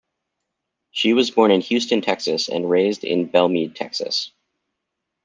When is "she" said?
0.89-1.13